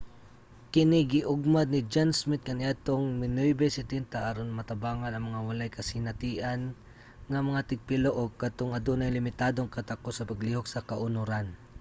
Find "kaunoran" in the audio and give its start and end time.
10.89-11.47